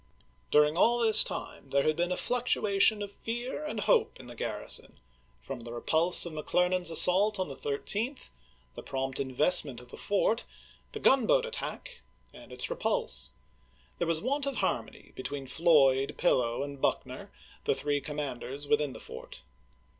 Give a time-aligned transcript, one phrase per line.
[0.51, 4.33] Diuiug all this time there had been a fluctuation of fear and hope in the
[4.33, 4.99] garrison—
[5.47, 8.31] from the repulse of McClernand's assault on the 13th,
[8.73, 10.43] the prompt investment of the fort,
[10.93, 12.01] the gunboat attack
[12.33, 13.33] and its repulse.
[13.99, 17.31] There was want of harmony between Floyd, Pniow, and Buckner,
[17.65, 19.43] the three commanders within the fort.